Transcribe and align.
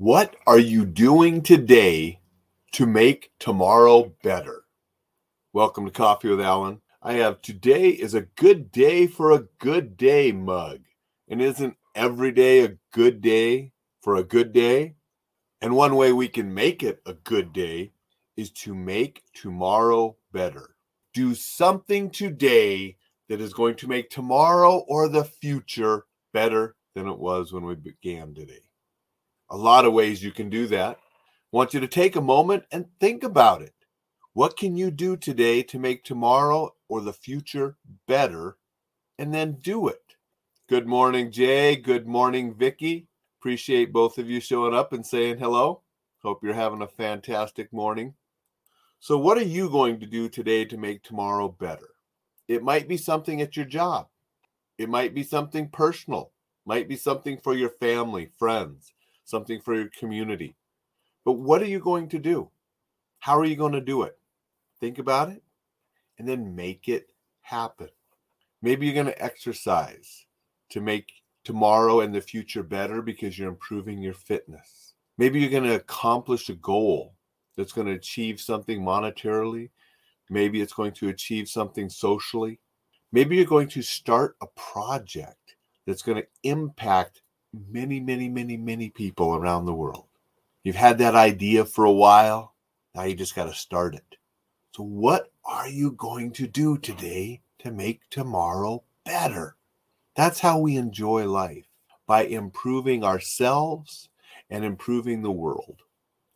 What 0.00 0.34
are 0.46 0.58
you 0.58 0.86
doing 0.86 1.42
today 1.42 2.20
to 2.72 2.86
make 2.86 3.32
tomorrow 3.38 4.14
better? 4.22 4.64
Welcome 5.52 5.84
to 5.84 5.90
Coffee 5.90 6.30
with 6.30 6.40
Alain. 6.40 6.80
I 7.02 7.12
have 7.16 7.42
today 7.42 7.90
is 7.90 8.14
a 8.14 8.22
good 8.22 8.72
day 8.72 9.06
for 9.06 9.30
a 9.30 9.44
good 9.58 9.98
day 9.98 10.32
mug. 10.32 10.84
And 11.28 11.42
isn't 11.42 11.76
every 11.94 12.32
day 12.32 12.64
a 12.64 12.78
good 12.94 13.20
day 13.20 13.72
for 14.00 14.16
a 14.16 14.24
good 14.24 14.54
day? 14.54 14.94
And 15.60 15.76
one 15.76 15.94
way 15.96 16.12
we 16.12 16.28
can 16.28 16.54
make 16.54 16.82
it 16.82 17.02
a 17.04 17.12
good 17.12 17.52
day 17.52 17.92
is 18.38 18.50
to 18.52 18.74
make 18.74 19.22
tomorrow 19.34 20.16
better. 20.32 20.76
Do 21.12 21.34
something 21.34 22.08
today 22.08 22.96
that 23.28 23.42
is 23.42 23.52
going 23.52 23.76
to 23.76 23.86
make 23.86 24.08
tomorrow 24.08 24.78
or 24.88 25.10
the 25.10 25.24
future 25.24 26.06
better 26.32 26.74
than 26.94 27.06
it 27.06 27.18
was 27.18 27.52
when 27.52 27.66
we 27.66 27.74
began 27.74 28.32
today 28.32 28.62
a 29.50 29.56
lot 29.56 29.84
of 29.84 29.92
ways 29.92 30.22
you 30.22 30.30
can 30.30 30.48
do 30.48 30.66
that. 30.68 30.98
Want 31.52 31.74
you 31.74 31.80
to 31.80 31.88
take 31.88 32.14
a 32.14 32.20
moment 32.20 32.64
and 32.70 32.86
think 33.00 33.24
about 33.24 33.62
it. 33.62 33.74
What 34.32 34.56
can 34.56 34.76
you 34.76 34.92
do 34.92 35.16
today 35.16 35.62
to 35.64 35.78
make 35.78 36.04
tomorrow 36.04 36.74
or 36.88 37.00
the 37.00 37.12
future 37.12 37.76
better? 38.06 38.56
And 39.18 39.34
then 39.34 39.58
do 39.60 39.88
it. 39.88 40.14
Good 40.68 40.86
morning, 40.86 41.32
Jay. 41.32 41.76
Good 41.76 42.06
morning, 42.06 42.54
Vicki. 42.54 43.08
Appreciate 43.40 43.92
both 43.92 44.18
of 44.18 44.30
you 44.30 44.40
showing 44.40 44.74
up 44.74 44.92
and 44.92 45.04
saying 45.04 45.38
hello. 45.38 45.82
Hope 46.22 46.44
you're 46.44 46.54
having 46.54 46.82
a 46.82 46.86
fantastic 46.86 47.72
morning. 47.72 48.14
So, 49.00 49.18
what 49.18 49.36
are 49.36 49.42
you 49.42 49.68
going 49.68 49.98
to 50.00 50.06
do 50.06 50.28
today 50.28 50.64
to 50.66 50.76
make 50.76 51.02
tomorrow 51.02 51.48
better? 51.48 51.88
It 52.48 52.62
might 52.62 52.86
be 52.86 52.96
something 52.96 53.40
at 53.40 53.56
your 53.56 53.66
job. 53.66 54.06
It 54.78 54.88
might 54.88 55.14
be 55.14 55.22
something 55.22 55.68
personal. 55.68 56.32
Might 56.66 56.88
be 56.88 56.96
something 56.96 57.38
for 57.38 57.54
your 57.54 57.70
family, 57.70 58.30
friends 58.38 58.92
something 59.24 59.60
for 59.60 59.74
your 59.74 59.90
community. 59.98 60.56
But 61.24 61.32
what 61.32 61.62
are 61.62 61.66
you 61.66 61.80
going 61.80 62.08
to 62.08 62.18
do? 62.18 62.50
How 63.18 63.38
are 63.38 63.44
you 63.44 63.56
going 63.56 63.72
to 63.72 63.80
do 63.80 64.02
it? 64.02 64.18
Think 64.80 64.98
about 64.98 65.28
it 65.28 65.42
and 66.18 66.26
then 66.26 66.54
make 66.54 66.88
it 66.88 67.08
happen. 67.42 67.88
Maybe 68.62 68.86
you're 68.86 68.94
going 68.94 69.06
to 69.06 69.22
exercise 69.22 70.26
to 70.70 70.80
make 70.80 71.12
tomorrow 71.44 72.00
and 72.00 72.14
the 72.14 72.20
future 72.20 72.62
better 72.62 73.02
because 73.02 73.38
you're 73.38 73.48
improving 73.48 74.02
your 74.02 74.14
fitness. 74.14 74.94
Maybe 75.18 75.40
you're 75.40 75.50
going 75.50 75.64
to 75.64 75.74
accomplish 75.74 76.48
a 76.48 76.54
goal 76.54 77.14
that's 77.56 77.72
going 77.72 77.86
to 77.86 77.94
achieve 77.94 78.40
something 78.40 78.82
monetarily. 78.82 79.70
Maybe 80.28 80.60
it's 80.60 80.72
going 80.72 80.92
to 80.92 81.08
achieve 81.08 81.48
something 81.48 81.88
socially. 81.88 82.60
Maybe 83.12 83.36
you're 83.36 83.44
going 83.44 83.68
to 83.68 83.82
start 83.82 84.36
a 84.40 84.46
project 84.56 85.56
that's 85.86 86.02
going 86.02 86.18
to 86.18 86.28
impact 86.44 87.22
many, 87.52 88.00
many, 88.00 88.28
many, 88.28 88.56
many 88.56 88.90
people 88.90 89.34
around 89.34 89.66
the 89.66 89.74
world. 89.74 90.06
You've 90.62 90.76
had 90.76 90.98
that 90.98 91.14
idea 91.14 91.64
for 91.64 91.84
a 91.84 91.92
while. 91.92 92.54
Now 92.94 93.04
you 93.04 93.14
just 93.14 93.34
got 93.34 93.46
to 93.46 93.54
start 93.54 93.94
it. 93.94 94.16
So, 94.76 94.84
what 94.84 95.32
are 95.44 95.68
you 95.68 95.92
going 95.92 96.32
to 96.32 96.46
do 96.46 96.78
today 96.78 97.40
to 97.60 97.72
make 97.72 98.08
tomorrow 98.10 98.84
better? 99.04 99.56
That's 100.14 100.40
how 100.40 100.58
we 100.58 100.76
enjoy 100.76 101.26
life 101.26 101.66
by 102.06 102.24
improving 102.24 103.04
ourselves 103.04 104.08
and 104.50 104.64
improving 104.64 105.22
the 105.22 105.30
world. 105.30 105.82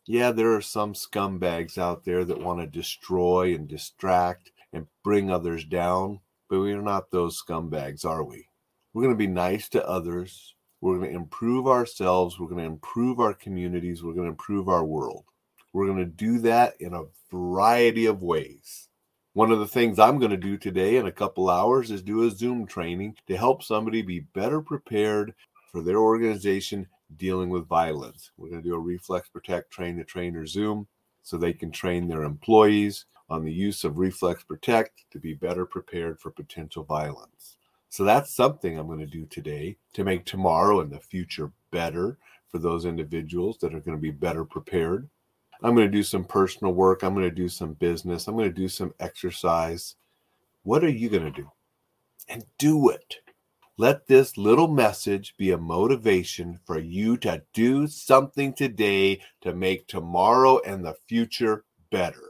Yeah, 0.07 0.31
there 0.31 0.53
are 0.53 0.61
some 0.61 0.93
scumbags 0.93 1.77
out 1.77 2.05
there 2.05 2.25
that 2.25 2.39
want 2.39 2.59
to 2.61 2.67
destroy 2.67 3.55
and 3.55 3.67
distract 3.67 4.51
and 4.71 4.87
bring 5.03 5.31
others 5.31 5.65
down, 5.65 6.19
but 6.49 6.59
we're 6.59 6.81
not 6.81 7.11
those 7.11 7.41
scumbags, 7.41 8.05
are 8.05 8.23
we? 8.23 8.47
We're 8.93 9.03
going 9.03 9.13
to 9.13 9.17
be 9.17 9.27
nice 9.27 9.67
to 9.69 9.87
others. 9.87 10.54
We're 10.85 10.99
going 10.99 11.09
to 11.09 11.15
improve 11.15 11.65
ourselves. 11.65 12.39
We're 12.39 12.45
going 12.45 12.59
to 12.59 12.67
improve 12.67 13.19
our 13.19 13.33
communities. 13.33 14.03
We're 14.03 14.13
going 14.13 14.27
to 14.27 14.33
improve 14.33 14.69
our 14.69 14.85
world. 14.85 15.25
We're 15.73 15.87
going 15.87 15.97
to 15.97 16.05
do 16.05 16.37
that 16.41 16.79
in 16.79 16.93
a 16.93 17.05
variety 17.31 18.05
of 18.05 18.21
ways. 18.21 18.87
One 19.33 19.49
of 19.51 19.57
the 19.57 19.67
things 19.67 19.97
I'm 19.97 20.19
going 20.19 20.29
to 20.29 20.37
do 20.37 20.57
today 20.57 20.97
in 20.97 21.07
a 21.07 21.11
couple 21.11 21.49
hours 21.49 21.89
is 21.89 22.03
do 22.03 22.27
a 22.27 22.29
Zoom 22.29 22.67
training 22.67 23.15
to 23.25 23.35
help 23.35 23.63
somebody 23.63 24.03
be 24.03 24.19
better 24.19 24.61
prepared 24.61 25.33
for 25.71 25.81
their 25.81 25.97
organization 25.97 26.85
dealing 27.17 27.49
with 27.49 27.67
violence. 27.67 28.29
We're 28.37 28.51
going 28.51 28.61
to 28.61 28.69
do 28.69 28.75
a 28.75 28.79
Reflex 28.79 29.27
Protect 29.27 29.71
Train 29.71 29.97
the 29.97 30.03
Trainer 30.03 30.45
Zoom 30.45 30.85
so 31.23 31.35
they 31.35 31.53
can 31.53 31.71
train 31.71 32.07
their 32.07 32.21
employees 32.21 33.05
on 33.27 33.43
the 33.43 33.51
use 33.51 33.85
of 33.85 33.97
Reflex 33.97 34.43
Protect 34.43 35.05
to 35.09 35.17
be 35.17 35.33
better 35.33 35.65
prepared 35.65 36.19
for 36.19 36.29
potential 36.29 36.83
violence. 36.83 37.57
So 37.95 38.03
that's 38.03 38.35
something 38.35 38.77
I'm 38.77 38.87
going 38.87 38.99
to 38.99 39.05
do 39.05 39.25
today 39.27 39.77
to 39.93 40.03
make 40.03 40.25
tomorrow 40.25 40.81
and 40.81 40.91
the 40.91 40.99
future 40.99 41.53
better 41.71 42.17
for 42.49 42.57
those 42.57 42.83
individuals 42.83 43.57
that 43.59 43.73
are 43.73 43.79
going 43.79 43.95
to 43.95 44.01
be 44.01 44.11
better 44.11 44.43
prepared. 44.43 45.07
I'm 45.63 45.75
going 45.75 45.87
to 45.89 45.97
do 45.97 46.03
some 46.03 46.25
personal 46.25 46.73
work. 46.73 47.03
I'm 47.03 47.13
going 47.13 47.29
to 47.29 47.33
do 47.33 47.47
some 47.47 47.71
business. 47.75 48.27
I'm 48.27 48.35
going 48.35 48.49
to 48.49 48.53
do 48.53 48.67
some 48.67 48.93
exercise. 48.99 49.95
What 50.63 50.83
are 50.83 50.89
you 50.89 51.07
going 51.07 51.23
to 51.23 51.31
do? 51.31 51.49
And 52.27 52.43
do 52.57 52.89
it. 52.89 53.15
Let 53.77 54.07
this 54.07 54.35
little 54.35 54.67
message 54.67 55.33
be 55.37 55.51
a 55.51 55.57
motivation 55.57 56.59
for 56.65 56.77
you 56.77 57.15
to 57.19 57.43
do 57.53 57.87
something 57.87 58.51
today 58.51 59.21
to 59.39 59.55
make 59.55 59.87
tomorrow 59.87 60.59
and 60.67 60.83
the 60.83 60.97
future 61.07 61.63
better. 61.91 62.29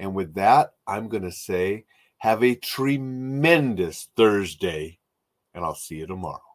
And 0.00 0.16
with 0.16 0.34
that, 0.34 0.72
I'm 0.88 1.08
going 1.08 1.22
to 1.22 1.30
say, 1.30 1.84
have 2.20 2.42
a 2.42 2.54
tremendous 2.54 4.08
Thursday, 4.16 4.98
and 5.54 5.64
I'll 5.64 5.74
see 5.74 5.96
you 5.96 6.06
tomorrow. 6.06 6.49